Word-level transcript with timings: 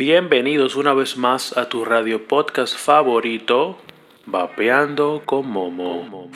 Bienvenidos 0.00 0.76
una 0.76 0.94
vez 0.94 1.18
más 1.18 1.54
a 1.58 1.68
tu 1.68 1.84
radio 1.84 2.26
podcast 2.26 2.74
favorito, 2.74 3.76
Vapeando 4.24 5.20
con 5.26 5.46
Momo. 5.46 6.30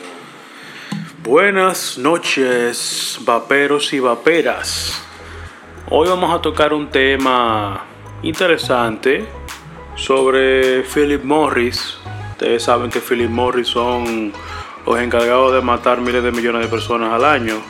Buenas 1.22 1.96
noches, 1.96 3.18
vaperos 3.22 3.94
y 3.94 4.00
vaperas. 4.00 5.02
Hoy 5.88 6.06
vamos 6.06 6.34
a 6.34 6.42
tocar 6.42 6.74
un 6.74 6.90
tema 6.90 7.86
interesante 8.22 9.24
sobre 9.96 10.82
Philip 10.82 11.24
Morris. 11.24 11.96
Ustedes 12.32 12.64
saben 12.64 12.90
que 12.90 13.00
Philip 13.00 13.30
Morris 13.30 13.68
son 13.68 14.30
los 14.84 14.98
encargados 14.98 15.54
de 15.54 15.62
matar 15.62 16.02
miles 16.02 16.22
de 16.22 16.32
millones 16.32 16.60
de 16.60 16.68
personas 16.68 17.14
al 17.14 17.24
año 17.24 17.62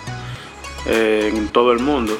eh, 0.87 1.30
en 1.33 1.47
todo 1.51 1.70
el 1.70 1.79
mundo. 1.79 2.19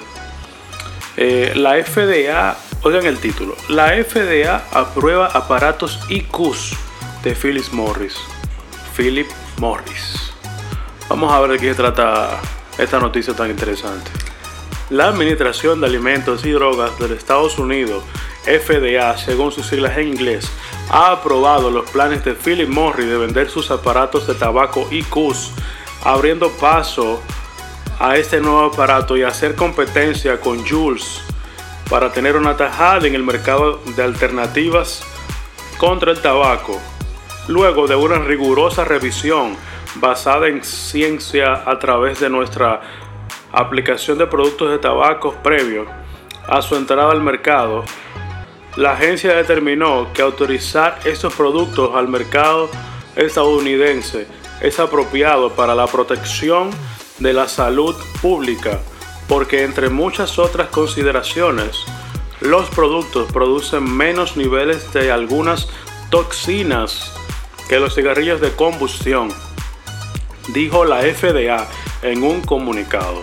Eh, 1.17 1.53
la 1.57 1.75
FDA 1.83 2.57
Oigan 2.87 3.07
el 3.07 3.19
título. 3.19 3.57
La 3.71 3.93
FDA 4.05 4.63
aprueba 4.71 5.29
aparatos 5.29 6.01
IQs 6.11 6.77
de 7.23 7.35
Philip 7.35 7.67
Morris. 7.73 8.15
Philip 8.95 9.27
Morris. 9.57 10.35
Vamos 11.09 11.33
a 11.33 11.41
ver 11.41 11.53
de 11.53 11.59
qué 11.59 11.71
se 11.71 11.77
trata 11.77 12.39
esta 12.77 13.01
noticia 13.01 13.33
tan 13.33 13.49
interesante. 13.49 14.11
La 14.91 15.09
Administración 15.09 15.81
de 15.81 15.87
Alimentos 15.87 16.45
y 16.45 16.51
Drogas 16.51 16.99
de 16.99 17.15
Estados 17.15 17.59
Unidos, 17.59 18.05
FDA, 18.45 19.17
según 19.17 19.51
sus 19.51 19.65
siglas 19.65 19.97
en 19.97 20.09
inglés, 20.09 20.47
ha 20.91 21.13
aprobado 21.13 21.71
los 21.71 21.89
planes 21.91 22.23
de 22.23 22.35
Philip 22.35 22.69
Morris 22.69 23.07
de 23.07 23.17
vender 23.17 23.49
sus 23.49 23.71
aparatos 23.71 24.27
de 24.27 24.35
tabaco 24.35 24.87
IQs, 24.91 25.53
abriendo 26.03 26.51
paso 26.51 27.23
a 27.99 28.19
este 28.19 28.43
nuevo 28.43 28.67
aparato 28.67 29.17
y 29.17 29.23
hacer 29.23 29.55
competencia 29.55 30.39
con 30.39 30.63
Jules 30.69 31.23
para 31.89 32.13
tener 32.13 32.37
una 32.37 32.57
tajada 32.57 33.07
en 33.07 33.15
el 33.15 33.23
mercado 33.23 33.81
de 33.97 34.03
alternativas 34.03 35.05
contra 35.79 36.13
el 36.13 36.21
tabaco. 36.21 36.81
Luego 37.49 37.87
de 37.87 37.95
una 37.95 38.19
rigurosa 38.19 38.85
revisión 38.85 39.57
basada 39.97 40.49
en 40.49 40.65
ciencia 40.65 41.63
a 41.67 41.79
través 41.79 42.21
de 42.21 42.31
nuestra 42.31 42.81
aplicación 43.53 44.19
de 44.19 44.27
productos 44.27 44.71
de 44.71 44.79
tabaco 44.79 45.35
previo 45.43 45.87
a 46.49 46.63
su 46.63 46.77
entrada 46.77 47.13
al 47.13 47.23
mercado, 47.23 47.85
la 48.77 48.93
agencia 48.93 49.35
determinó 49.35 50.09
que 50.13 50.23
autorizar 50.23 50.99
estos 51.05 51.33
productos 51.35 51.95
al 51.95 52.09
mercado 52.09 52.69
estadounidense 53.15 54.27
es 54.61 54.81
apropiado 54.81 55.51
para 55.51 55.75
la 55.75 55.87
protección 55.87 56.71
de 57.19 57.33
la 57.33 57.47
salud 57.47 57.95
pública 58.21 58.81
porque 59.29 59.65
entre 59.65 59.89
muchas 59.89 60.39
otras 60.39 60.69
consideraciones, 60.69 61.85
los 62.41 62.69
productos 62.71 63.31
producen 63.33 63.85
menos 63.85 64.37
niveles 64.37 64.93
de 64.93 65.11
algunas 65.11 65.69
toxinas 66.11 67.13
que 67.69 67.81
los 67.81 67.95
cigarrillos 67.95 68.41
de 68.41 68.53
combustión, 68.53 69.33
dijo 70.49 70.85
la 70.85 71.01
FDA 71.01 71.67
en 72.03 72.23
un 72.23 72.43
comunicado. 72.43 73.23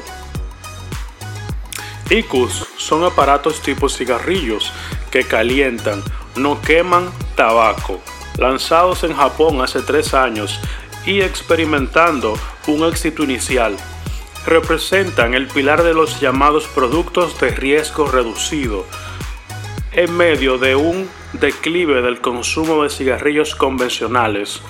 IQUS 2.09 2.67
son 2.77 3.03
aparatos 3.03 3.61
tipo 3.61 3.87
cigarrillos 3.87 4.73
que 5.11 5.23
calientan, 5.23 6.03
no 6.35 6.59
queman 6.61 7.09
tabaco, 7.35 8.01
lanzados 8.37 9.03
en 9.03 9.15
Japón 9.15 9.61
hace 9.61 9.81
tres 9.81 10.13
años 10.13 10.59
y 11.05 11.21
experimentando 11.21 12.33
un 12.67 12.85
éxito 12.85 13.23
inicial 13.23 13.77
representan 14.45 15.33
el 15.33 15.47
pilar 15.47 15.83
de 15.83 15.93
los 15.93 16.19
llamados 16.19 16.67
productos 16.67 17.39
de 17.39 17.49
riesgo 17.49 18.07
reducido 18.07 18.85
en 19.91 20.15
medio 20.15 20.57
de 20.57 20.75
un 20.75 21.09
declive 21.33 22.01
del 22.01 22.21
consumo 22.21 22.83
de 22.83 22.89
cigarrillos 22.89 23.55
convencionales. 23.55 24.61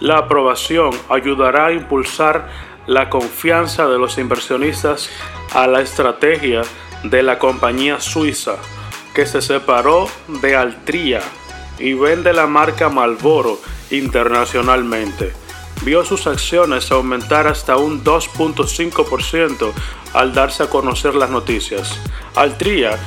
La 0.00 0.18
aprobación 0.18 0.90
ayudará 1.08 1.66
a 1.66 1.72
impulsar 1.72 2.48
la 2.86 3.08
confianza 3.08 3.88
de 3.88 3.98
los 3.98 4.18
inversionistas 4.18 5.10
a 5.54 5.66
la 5.66 5.80
estrategia 5.80 6.62
de 7.02 7.22
la 7.22 7.38
compañía 7.38 8.00
suiza 8.00 8.56
que 9.14 9.26
se 9.26 9.40
separó 9.40 10.08
de 10.28 10.56
Altria 10.56 11.22
y 11.78 11.94
vende 11.94 12.32
la 12.32 12.46
marca 12.46 12.88
Malboro 12.88 13.58
internacionalmente 13.90 15.45
vio 15.82 16.04
sus 16.04 16.26
acciones 16.26 16.90
aumentar 16.90 17.46
hasta 17.46 17.76
un 17.76 18.02
2.5% 18.02 19.72
al 20.14 20.34
darse 20.34 20.64
a 20.64 20.70
conocer 20.70 21.14
las 21.14 21.30
noticias. 21.30 21.98
Altria, 22.34 22.98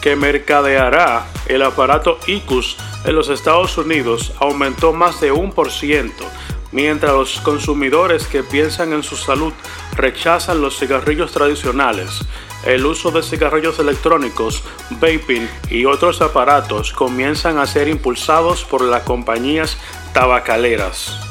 que 0.00 0.16
mercadeará 0.16 1.26
el 1.46 1.62
aparato 1.62 2.18
ICUS 2.26 2.76
en 3.04 3.14
los 3.14 3.28
Estados 3.28 3.76
Unidos, 3.78 4.32
aumentó 4.38 4.92
más 4.92 5.20
de 5.20 5.32
un 5.32 5.52
por 5.52 5.70
ciento, 5.70 6.24
mientras 6.72 7.12
los 7.12 7.40
consumidores 7.40 8.26
que 8.26 8.42
piensan 8.42 8.92
en 8.92 9.02
su 9.02 9.16
salud 9.16 9.52
rechazan 9.96 10.60
los 10.60 10.78
cigarrillos 10.78 11.32
tradicionales. 11.32 12.20
El 12.64 12.84
uso 12.84 13.10
de 13.10 13.22
cigarrillos 13.22 13.78
electrónicos, 13.78 14.62
vaping 14.90 15.48
y 15.70 15.86
otros 15.86 16.20
aparatos 16.20 16.92
comienzan 16.92 17.58
a 17.58 17.66
ser 17.66 17.88
impulsados 17.88 18.64
por 18.64 18.82
las 18.82 19.02
compañías 19.02 19.78
tabacaleras. 20.12 21.29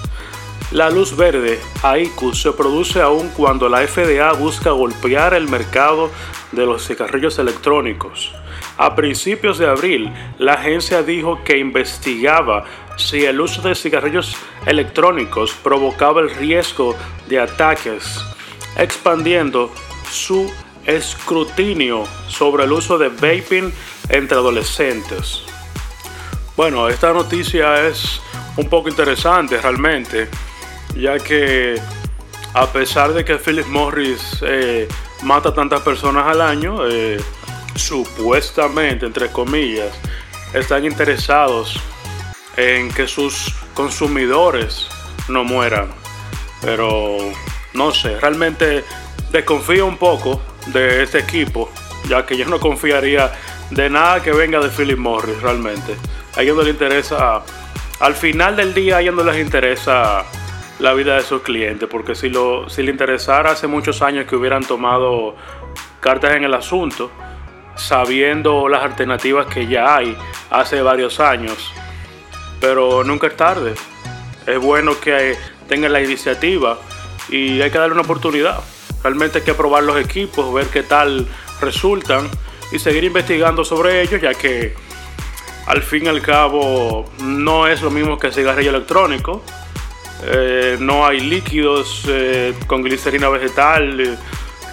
La 0.72 0.92
luz 0.92 1.18
verde, 1.18 1.60
AICU, 1.82 2.36
se 2.36 2.52
produce 2.52 3.02
aún 3.02 3.30
cuando 3.30 3.68
la 3.70 3.88
FDA 3.88 4.32
busca 4.34 4.70
golpear 4.70 5.34
el 5.34 5.50
mercado 5.50 6.12
de 6.52 6.64
los 6.64 6.86
cigarrillos 6.86 7.40
electrónicos. 7.40 8.32
A 8.78 8.96
principios 8.96 9.58
de 9.58 9.68
abril, 9.68 10.14
la 10.38 10.54
agencia 10.54 11.02
dijo 11.02 11.44
que 11.44 11.58
investigaba 11.58 12.66
si 12.98 13.26
el 13.26 13.42
uso 13.42 13.64
de 13.64 13.74
cigarrillos 13.74 14.36
electrónicos 14.68 15.54
provocaba 15.64 16.22
el 16.22 16.30
riesgo 16.30 16.96
de 17.28 17.40
ataques, 17.40 18.24
expandiendo 18.78 19.72
su 20.12 20.54
escrutinio 20.86 22.04
sobre 22.28 22.66
el 22.66 22.72
uso 22.74 23.00
de 23.00 23.10
vaping 23.10 23.74
entre 24.08 24.38
adolescentes. 24.38 25.42
Bueno, 26.56 26.88
esta 26.90 27.12
noticia 27.12 27.88
es 27.88 28.22
un 28.56 28.70
poco 28.70 28.88
interesante 28.88 29.60
realmente 29.60 30.30
ya 30.96 31.20
que 31.20 31.80
a 32.54 32.68
pesar 32.68 33.14
de 33.14 33.24
que 33.24 33.38
Philip 33.38 33.68
Morris 33.68 34.40
eh, 34.42 34.88
mata 35.24 35.54
tantas 35.54 35.82
personas 35.82 36.26
al 36.28 36.42
año, 36.42 36.88
eh, 36.88 37.18
supuestamente, 37.76 39.06
entre 39.06 39.30
comillas, 39.30 39.94
están 40.54 40.86
interesados 40.86 41.80
en 42.58 42.92
que 42.92 43.08
sus 43.08 43.54
consumidores 43.74 44.88
no 45.28 45.44
mueran. 45.44 45.88
Pero 46.62 47.18
no 47.74 47.92
sé, 47.92 48.20
realmente 48.20 48.84
desconfío 49.32 49.86
un 49.86 49.98
poco 49.98 50.42
de 50.68 51.04
este 51.04 51.20
equipo, 51.20 51.70
ya 52.08 52.26
que 52.26 52.36
yo 52.36 52.46
no 52.46 52.60
confiaría 52.60 53.32
de 53.70 53.90
nada 53.90 54.22
que 54.22 54.32
venga 54.32 54.60
de 54.60 54.70
Philip 54.70 54.98
Morris 54.98 55.42
realmente. 55.42 55.96
A 56.36 56.42
ellos 56.42 56.58
no 56.58 56.64
les 56.64 56.74
interesa, 56.74 57.42
al 58.00 58.16
final 58.16 58.56
del 58.56 58.74
día 58.74 58.98
a 58.98 59.02
ellos 59.02 59.16
no 59.16 59.24
les 59.24 59.40
interesa 59.40 60.26
la 60.80 60.94
vida 60.94 61.16
de 61.16 61.22
sus 61.22 61.42
clientes, 61.42 61.88
porque 61.90 62.16
si, 62.16 62.30
lo, 62.30 62.70
si 62.70 62.82
le 62.84 62.92
interesara 62.92 63.52
hace 63.52 63.68
muchos 63.68 64.02
años 64.02 64.26
que 64.26 64.36
hubieran 64.36 64.64
tomado 64.64 65.36
cartas 66.00 66.36
en 66.36 66.44
el 66.46 66.54
asunto, 66.54 67.12
sabiendo 67.76 68.68
las 68.68 68.84
alternativas 68.84 69.46
que 69.48 69.68
ya 69.68 69.98
hay 69.98 70.18
hace 70.50 70.82
varios 70.82 71.20
años, 71.20 71.72
pero 72.60 73.04
nunca 73.04 73.28
es 73.28 73.38
tarde. 73.38 73.74
Es 74.46 74.60
bueno 74.60 75.00
que 75.00 75.38
tengan 75.68 75.94
la 75.94 76.02
iniciativa 76.02 76.80
y 77.30 77.62
hay 77.62 77.70
que 77.70 77.78
darle 77.78 77.94
una 77.94 78.04
oportunidad. 78.04 78.62
Realmente 79.04 79.40
hay 79.40 79.46
que 79.46 79.54
probar 79.54 79.84
los 79.84 79.98
equipos, 79.98 80.54
ver 80.54 80.68
qué 80.68 80.84
tal 80.84 81.28
resultan 81.62 82.30
y 82.72 82.80
seguir 82.80 83.04
investigando 83.04 83.64
sobre 83.64 84.02
ellos, 84.02 84.22
ya 84.22 84.34
que 84.34 84.74
al 85.68 85.84
fin 85.84 86.06
y 86.06 86.08
al 86.08 86.22
cabo 86.22 87.06
no 87.22 87.68
es 87.68 87.82
lo 87.82 87.92
mismo 87.92 88.18
que 88.18 88.28
el 88.28 88.34
cigarrillo 88.34 88.72
electrónico 88.72 89.44
eh, 90.24 90.78
no 90.80 91.06
hay 91.06 91.22
líquidos 91.22 92.04
eh, 92.08 92.54
con 92.68 92.84
glicerina 92.84 93.30
vegetal 93.30 94.00
eh, 94.02 94.18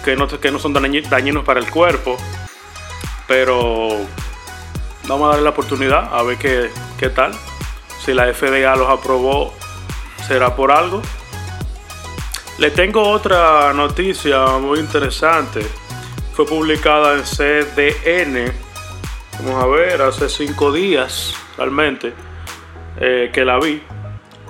que, 0.03 0.15
no, 0.15 0.27
que 0.27 0.51
no 0.51 0.59
son 0.59 0.73
dañinos 0.73 1.43
para 1.43 1.59
el 1.59 1.69
cuerpo. 1.69 2.17
Pero 3.27 3.89
vamos 5.07 5.25
a 5.25 5.29
darle 5.29 5.43
la 5.43 5.49
oportunidad 5.51 6.13
a 6.13 6.23
ver 6.23 6.37
qué, 6.37 6.69
qué 6.99 7.09
tal. 7.09 7.33
Si 8.03 8.13
la 8.13 8.33
FDA 8.33 8.75
los 8.75 8.89
aprobó, 8.89 9.53
será 10.27 10.55
por 10.55 10.71
algo. 10.71 11.01
Le 12.57 12.71
tengo 12.71 13.03
otra 13.09 13.73
noticia 13.73 14.45
muy 14.57 14.79
interesante. 14.79 15.65
Fue 16.33 16.45
publicada 16.45 17.15
en 17.15 17.23
CDN. 17.23 18.51
Vamos 19.39 19.63
a 19.63 19.67
ver, 19.67 20.01
hace 20.01 20.29
cinco 20.29 20.71
días 20.71 21.33
realmente 21.57 22.13
que 22.97 23.45
la 23.45 23.59
vi. 23.59 23.83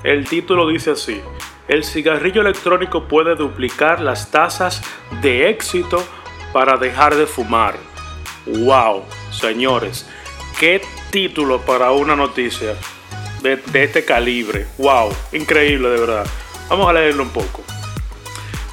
El 0.07 0.23
título 0.23 0.69
dice 0.69 0.91
así, 0.91 1.19
el 1.67 1.83
cigarrillo 1.83 2.39
electrónico 2.39 3.09
puede 3.09 3.35
duplicar 3.35 3.99
las 3.99 4.31
tasas 4.31 4.81
de 5.21 5.49
éxito 5.49 6.01
para 6.53 6.77
dejar 6.77 7.13
de 7.17 7.27
fumar. 7.27 7.75
¡Wow! 8.45 9.03
Señores, 9.31 10.07
qué 10.61 10.81
título 11.11 11.59
para 11.59 11.91
una 11.91 12.15
noticia 12.15 12.77
de, 13.41 13.59
este 13.73 14.05
calibre. 14.05 14.67
¡Wow! 14.77 15.09
Increíble, 15.33 15.89
de 15.89 15.99
verdad. 15.99 16.25
Vamos 16.69 16.87
a 16.87 16.93
leerlo 16.93 17.23
un 17.23 17.31
poco. 17.31 17.61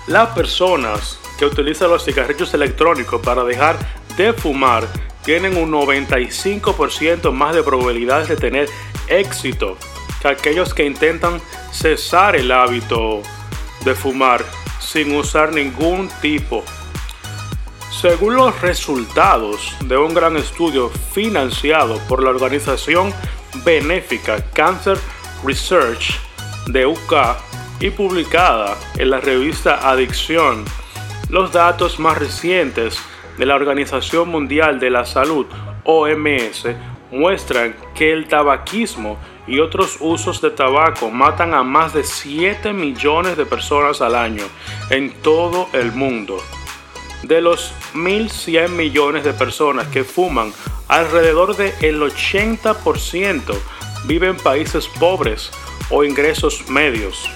Las 0.06 0.28
personas 0.36 1.18
que 1.36 1.46
utilizan 1.46 1.90
los 1.90 2.04
cigarrillos 2.04 2.54
electrónicos 2.54 3.20
para 3.20 3.42
dejar 3.42 3.76
de 4.16 4.32
fumar 4.34 4.86
tienen 5.24 5.56
un 5.56 5.72
95% 5.72 7.32
más 7.32 7.56
de 7.56 7.64
probabilidades 7.64 8.28
de 8.28 8.36
tener 8.36 8.68
éxito 9.08 9.76
que 10.24 10.28
aquellos 10.28 10.72
que 10.72 10.86
intentan 10.86 11.38
cesar 11.70 12.34
el 12.34 12.50
hábito 12.50 13.20
de 13.84 13.94
fumar 13.94 14.42
sin 14.80 15.14
usar 15.14 15.52
ningún 15.52 16.08
tipo. 16.22 16.64
Según 17.90 18.36
los 18.36 18.58
resultados 18.62 19.76
de 19.84 19.98
un 19.98 20.14
gran 20.14 20.38
estudio 20.38 20.88
financiado 21.12 21.98
por 22.08 22.22
la 22.22 22.30
organización 22.30 23.12
benéfica 23.66 24.42
Cancer 24.54 24.96
Research 25.44 26.18
de 26.68 26.86
UK 26.86 27.12
y 27.80 27.90
publicada 27.90 28.78
en 28.96 29.10
la 29.10 29.20
revista 29.20 29.90
Adicción, 29.90 30.64
los 31.28 31.52
datos 31.52 31.98
más 32.00 32.16
recientes 32.16 32.98
de 33.36 33.44
la 33.44 33.56
Organización 33.56 34.30
Mundial 34.30 34.80
de 34.80 34.88
la 34.88 35.04
Salud, 35.04 35.44
OMS, 35.84 36.66
muestran 37.14 37.76
que 37.94 38.12
el 38.12 38.26
tabaquismo 38.26 39.18
y 39.46 39.60
otros 39.60 39.98
usos 40.00 40.40
de 40.40 40.50
tabaco 40.50 41.10
matan 41.10 41.54
a 41.54 41.62
más 41.62 41.94
de 41.94 42.02
7 42.02 42.72
millones 42.72 43.36
de 43.36 43.46
personas 43.46 44.00
al 44.00 44.16
año 44.16 44.44
en 44.90 45.12
todo 45.22 45.68
el 45.72 45.92
mundo. 45.92 46.38
De 47.22 47.40
los 47.40 47.72
1.100 47.94 48.70
millones 48.70 49.24
de 49.24 49.32
personas 49.32 49.86
que 49.88 50.04
fuman, 50.04 50.52
alrededor 50.88 51.56
del 51.56 52.02
80% 52.02 53.54
viven 54.06 54.30
en 54.30 54.36
países 54.36 54.88
pobres 54.88 55.50
o 55.90 56.04
ingresos 56.04 56.68
medios. 56.68 57.30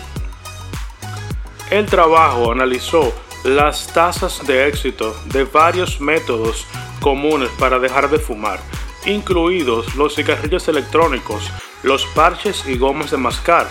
El 1.71 1.87
trabajo 1.87 2.51
analizó 2.51 3.15
las 3.45 3.93
tasas 3.93 4.47
de 4.47 4.67
éxito 4.67 5.15
de 5.27 5.45
varios 5.45 6.01
métodos 6.01 6.67
comunes 7.01 7.51
para 7.59 7.79
dejar 7.79 8.11
de 8.11 8.19
fumar, 8.19 8.59
incluidos 9.07 9.95
los 9.95 10.15
cigarrillos 10.15 10.69
electrónicos, 10.69 11.51
los 11.83 12.05
parches 12.07 12.67
y 12.67 12.77
gomas 12.77 13.11
de 13.11 13.17
mascar, 13.17 13.69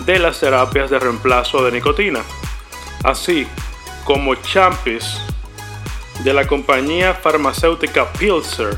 de 0.00 0.18
las 0.18 0.40
terapias 0.40 0.90
de 0.90 0.98
reemplazo 0.98 1.64
de 1.64 1.72
nicotina, 1.72 2.20
así 3.04 3.46
como 4.04 4.34
Champis 4.36 5.20
de 6.24 6.32
la 6.32 6.46
compañía 6.46 7.14
farmacéutica 7.14 8.12
Pilser. 8.12 8.76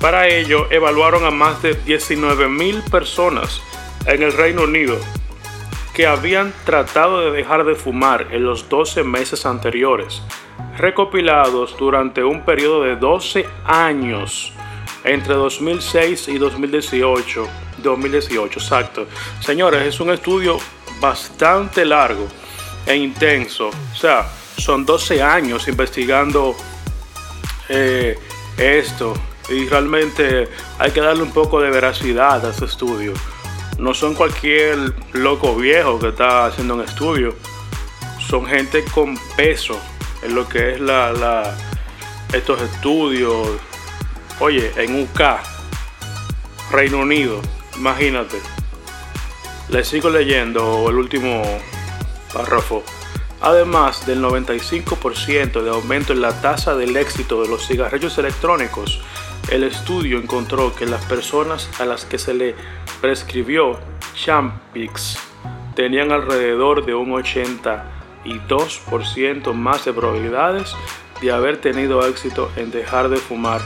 Para 0.00 0.28
ello, 0.28 0.70
evaluaron 0.70 1.24
a 1.24 1.30
más 1.30 1.60
de 1.62 1.78
19.000 1.84 2.90
personas 2.90 3.60
en 4.06 4.22
el 4.22 4.32
Reino 4.32 4.62
Unido 4.62 4.98
que 5.94 6.06
habían 6.06 6.54
tratado 6.64 7.20
de 7.20 7.30
dejar 7.32 7.64
de 7.64 7.74
fumar 7.74 8.28
en 8.30 8.44
los 8.44 8.68
12 8.68 9.04
meses 9.04 9.44
anteriores, 9.44 10.22
recopilados 10.78 11.76
durante 11.76 12.24
un 12.24 12.44
periodo 12.44 12.84
de 12.84 12.96
12 12.96 13.46
años 13.66 14.54
entre 15.04 15.34
2006 15.34 16.28
y 16.28 16.38
2018. 16.38 17.48
2018, 17.78 18.58
exacto. 18.58 19.06
Señores, 19.40 19.82
es 19.86 20.00
un 20.00 20.10
estudio 20.10 20.58
bastante 21.00 21.84
largo 21.84 22.26
e 22.86 22.96
intenso. 22.96 23.68
O 23.68 23.96
sea, 23.96 24.26
son 24.58 24.84
12 24.84 25.22
años 25.22 25.66
investigando 25.68 26.54
eh, 27.68 28.18
esto 28.58 29.14
y 29.48 29.66
realmente 29.66 30.48
hay 30.78 30.90
que 30.90 31.00
darle 31.00 31.22
un 31.22 31.32
poco 31.32 31.60
de 31.60 31.70
veracidad 31.70 32.44
a 32.44 32.50
este 32.50 32.66
estudio 32.66 33.14
no 33.80 33.94
son 33.94 34.14
cualquier 34.14 34.92
loco 35.14 35.56
viejo 35.56 35.98
que 35.98 36.08
está 36.08 36.46
haciendo 36.46 36.74
un 36.74 36.82
estudio. 36.82 37.34
Son 38.28 38.46
gente 38.46 38.84
con 38.84 39.18
peso 39.36 39.80
en 40.22 40.34
lo 40.34 40.46
que 40.46 40.74
es 40.74 40.80
la, 40.80 41.56
estos 42.32 42.60
estudios. 42.60 43.48
Oye, 44.42 44.72
en 44.76 45.02
UK, 45.02 45.20
Reino 46.72 47.00
Unido, 47.00 47.42
imagínate. 47.76 48.38
Le 49.68 49.84
sigo 49.84 50.08
leyendo 50.08 50.88
el 50.88 50.96
último 50.96 51.42
párrafo. 52.32 52.82
Además 53.42 54.06
del 54.06 54.22
95% 54.22 55.62
de 55.62 55.68
aumento 55.68 56.14
en 56.14 56.22
la 56.22 56.40
tasa 56.40 56.74
del 56.74 56.96
éxito 56.96 57.42
de 57.42 57.48
los 57.48 57.66
cigarrillos 57.66 58.16
electrónicos, 58.16 59.02
el 59.50 59.62
estudio 59.62 60.18
encontró 60.18 60.74
que 60.74 60.86
las 60.86 61.04
personas 61.04 61.68
a 61.78 61.84
las 61.84 62.06
que 62.06 62.16
se 62.16 62.32
le 62.32 62.54
prescribió 63.02 63.78
Champix 64.14 65.18
tenían 65.74 66.12
alrededor 66.12 66.86
de 66.86 66.94
un 66.94 67.10
82% 67.10 69.52
más 69.52 69.84
de 69.84 69.92
probabilidades 69.92 70.74
de 71.20 71.30
haber 71.30 71.58
tenido 71.58 72.06
éxito 72.06 72.50
en 72.56 72.70
dejar 72.70 73.10
de 73.10 73.18
fumar 73.18 73.60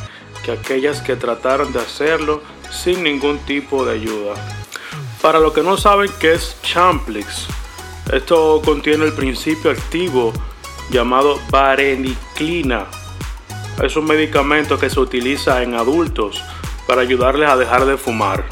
que 0.44 0.52
aquellas 0.52 1.00
que 1.00 1.16
trataron 1.16 1.72
de 1.72 1.80
hacerlo 1.80 2.42
sin 2.70 3.02
ningún 3.02 3.38
tipo 3.38 3.84
de 3.84 3.94
ayuda. 3.94 4.34
Para 5.22 5.40
los 5.40 5.54
que 5.54 5.62
no 5.62 5.76
saben 5.76 6.10
qué 6.20 6.34
es 6.34 6.56
Champix, 6.62 7.46
esto 8.12 8.60
contiene 8.64 9.06
el 9.06 9.14
principio 9.14 9.70
activo 9.70 10.32
llamado 10.90 11.40
vareniclina. 11.50 12.86
Es 13.82 13.96
un 13.96 14.04
medicamento 14.04 14.78
que 14.78 14.90
se 14.90 15.00
utiliza 15.00 15.62
en 15.62 15.74
adultos 15.74 16.44
para 16.86 17.00
ayudarles 17.00 17.48
a 17.48 17.56
dejar 17.56 17.86
de 17.86 17.96
fumar. 17.96 18.44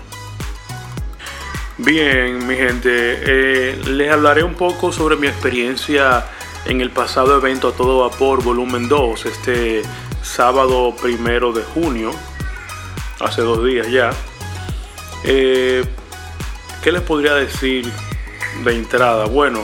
Bien, 1.78 2.46
mi 2.46 2.54
gente, 2.54 2.88
eh, 2.90 3.80
les 3.86 4.10
hablaré 4.10 4.42
un 4.42 4.54
poco 4.54 4.92
sobre 4.92 5.16
mi 5.16 5.26
experiencia 5.26 6.24
en 6.64 6.80
el 6.80 6.90
pasado 6.90 7.36
evento 7.36 7.68
a 7.68 7.72
todo 7.72 8.08
vapor 8.08 8.42
volumen 8.42 8.88
2, 8.88 9.26
este 9.26 9.82
sábado 10.22 10.94
primero 11.00 11.52
de 11.52 11.62
junio, 11.62 12.10
hace 13.20 13.42
dos 13.42 13.64
días 13.64 13.90
ya. 13.90 14.10
Eh, 15.24 15.84
¿Qué 16.82 16.90
les 16.90 17.02
podría 17.02 17.34
decir 17.34 17.92
de 18.64 18.76
entrada, 18.76 19.24
bueno, 19.24 19.60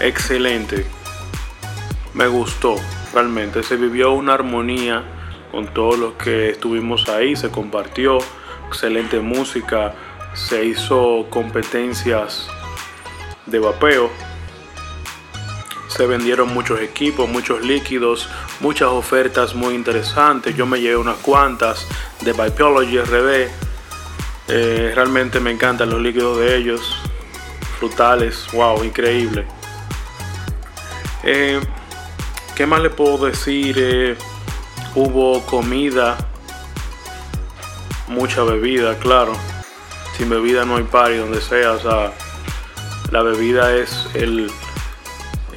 excelente. 0.00 0.86
Me 2.14 2.26
gustó, 2.26 2.76
realmente. 3.12 3.62
Se 3.62 3.76
vivió 3.76 4.12
una 4.12 4.34
armonía 4.34 5.04
con 5.50 5.66
todos 5.66 5.98
los 5.98 6.14
que 6.14 6.50
estuvimos 6.50 7.08
ahí, 7.08 7.36
se 7.36 7.50
compartió, 7.50 8.18
excelente 8.68 9.20
música, 9.20 9.94
se 10.32 10.64
hizo 10.64 11.26
competencias 11.30 12.48
de 13.46 13.58
vapeo, 13.58 14.10
se 15.96 16.06
vendieron 16.06 16.52
muchos 16.52 16.80
equipos, 16.80 17.28
muchos 17.28 17.62
líquidos, 17.62 18.28
muchas 18.60 18.88
ofertas 18.88 19.54
muy 19.54 19.74
interesantes. 19.74 20.56
Yo 20.56 20.66
me 20.66 20.80
llevé 20.80 20.96
unas 20.96 21.18
cuantas 21.18 21.86
de 22.20 22.32
Biology 22.32 22.98
RD. 22.98 23.48
Eh, 24.48 24.92
realmente 24.94 25.38
me 25.38 25.52
encantan 25.52 25.90
los 25.90 26.00
líquidos 26.00 26.38
de 26.38 26.56
ellos 26.56 26.96
frutales, 27.78 28.46
wow, 28.52 28.82
increíble. 28.82 29.46
Eh, 31.22 31.60
¿Qué 32.56 32.66
más 32.66 32.80
le 32.82 32.90
puedo 32.90 33.26
decir? 33.26 33.76
Eh, 33.78 34.16
hubo 34.96 35.46
comida, 35.46 36.16
mucha 38.08 38.42
bebida, 38.42 38.98
claro. 38.98 39.32
Sin 40.16 40.28
bebida 40.28 40.64
no 40.64 40.76
hay 40.76 40.84
party 40.84 41.16
donde 41.16 41.40
sea, 41.40 41.72
o 41.72 41.80
sea, 41.80 42.12
la 43.10 43.22
bebida 43.22 43.74
es 43.76 44.08
el, 44.14 44.50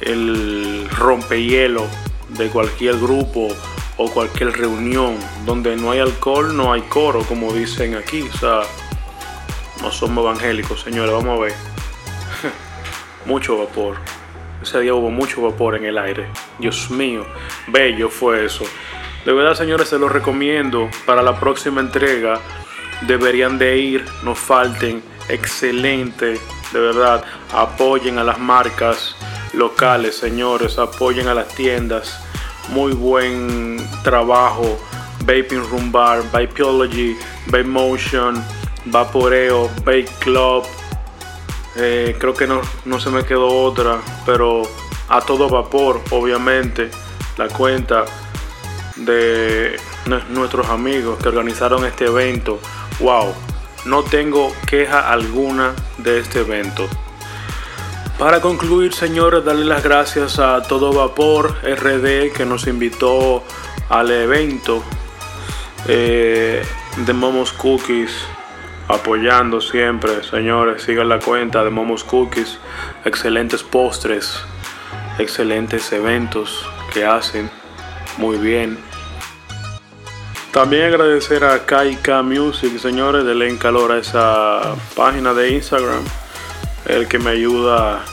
el 0.02 0.88
rompehielo 0.90 1.86
de 2.30 2.48
cualquier 2.48 2.96
grupo 2.98 3.48
o 3.96 4.10
cualquier 4.10 4.52
reunión. 4.52 5.16
Donde 5.44 5.76
no 5.76 5.90
hay 5.90 6.00
alcohol, 6.00 6.56
no 6.56 6.72
hay 6.72 6.82
coro, 6.82 7.22
como 7.22 7.52
dicen 7.52 7.94
aquí. 7.94 8.22
O 8.22 8.38
sea, 8.38 8.60
no 9.82 9.90
somos 9.90 10.24
evangélicos, 10.24 10.80
señores, 10.82 11.12
vamos 11.12 11.38
a 11.38 11.42
ver 11.42 11.54
mucho 13.26 13.58
vapor. 13.58 13.96
Ese 14.62 14.80
día 14.80 14.94
hubo 14.94 15.10
mucho 15.10 15.42
vapor 15.42 15.76
en 15.76 15.84
el 15.84 15.98
aire. 15.98 16.26
Dios 16.58 16.90
mío, 16.90 17.24
bello 17.68 18.08
fue 18.08 18.44
eso. 18.44 18.64
De 19.24 19.32
verdad, 19.32 19.54
señores, 19.54 19.88
se 19.88 19.98
los 19.98 20.10
recomiendo 20.10 20.88
para 21.06 21.22
la 21.22 21.38
próxima 21.38 21.80
entrega. 21.80 22.40
Deberían 23.02 23.58
de 23.58 23.78
ir, 23.78 24.04
no 24.22 24.34
falten. 24.34 25.02
Excelente, 25.28 26.40
de 26.72 26.80
verdad. 26.80 27.24
Apoyen 27.52 28.18
a 28.18 28.24
las 28.24 28.38
marcas 28.38 29.14
locales, 29.52 30.16
señores. 30.16 30.78
Apoyen 30.78 31.28
a 31.28 31.34
las 31.34 31.48
tiendas. 31.48 32.20
Muy 32.68 32.92
buen 32.92 33.78
trabajo. 34.02 34.78
Vaping 35.20 35.68
Room 35.70 35.92
Bar, 35.92 36.22
Vapeology, 36.32 37.16
Vape 37.46 37.64
Motion, 37.64 38.42
Vaporeo, 38.86 39.68
Vape 39.84 40.08
Club, 40.20 40.64
eh, 41.80 42.16
creo 42.18 42.34
que 42.34 42.46
no, 42.46 42.60
no 42.86 42.98
se 42.98 43.08
me 43.10 43.24
quedó 43.24 43.46
otra, 43.46 44.00
pero 44.26 44.62
a 45.08 45.20
todo 45.20 45.48
vapor, 45.48 46.00
obviamente, 46.10 46.90
la 47.36 47.46
cuenta 47.48 48.04
de 48.96 49.78
nuestros 50.30 50.68
amigos 50.68 51.18
que 51.18 51.28
organizaron 51.28 51.84
este 51.84 52.06
evento. 52.06 52.58
Wow, 52.98 53.32
no 53.84 54.02
tengo 54.02 54.52
queja 54.66 55.12
alguna 55.12 55.72
de 55.98 56.18
este 56.18 56.40
evento. 56.40 56.88
Para 58.18 58.40
concluir, 58.40 58.92
señores, 58.94 59.44
darle 59.44 59.64
las 59.64 59.84
gracias 59.84 60.40
a 60.40 60.60
Todo 60.62 60.92
Vapor 60.92 61.54
RD 61.62 62.32
que 62.32 62.44
nos 62.44 62.66
invitó 62.66 63.44
al 63.88 64.10
evento 64.10 64.82
eh, 65.86 66.60
de 66.96 67.12
Momos 67.12 67.52
Cookies, 67.52 68.10
apoyando 68.88 69.60
siempre, 69.60 70.24
señores. 70.24 70.82
Sigan 70.82 71.08
la 71.08 71.20
cuenta 71.20 71.62
de 71.62 71.70
Momos 71.70 72.02
Cookies, 72.02 72.58
excelentes 73.04 73.62
postres, 73.62 74.40
excelentes 75.20 75.92
eventos 75.92 76.68
que 76.92 77.04
hacen 77.04 77.48
muy 78.16 78.36
bien. 78.36 78.78
También 80.50 80.86
agradecer 80.86 81.44
a 81.44 81.60
KK 81.60 82.24
Music, 82.24 82.80
señores, 82.80 83.24
denle 83.24 83.48
en 83.48 83.58
calor 83.58 83.92
a 83.92 83.98
esa 83.98 84.74
página 84.96 85.34
de 85.34 85.50
Instagram, 85.50 86.02
el 86.86 87.08
que 87.08 87.18
me 87.18 87.30
ayuda 87.30 88.04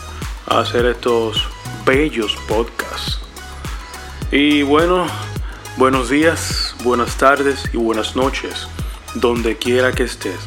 a 0.48 0.60
hacer 0.60 0.86
estos 0.86 1.48
bellos 1.86 2.36
podcasts. 2.48 3.20
Y 4.32 4.64
bueno, 4.64 5.06
buenos 5.78 6.10
días, 6.10 6.76
buenas 6.84 7.18
tardes 7.18 7.70
y 7.74 7.78
buenas 7.78 8.16
noches, 8.16 8.68
donde 9.16 9.58
quiera 9.58 9.92
que 9.92 10.04
estés. 10.04 10.40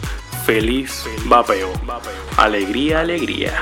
Feliz 0.44 1.04
vapeo. 1.26 1.72
Alegría, 2.36 3.00
alegría. 3.00 3.52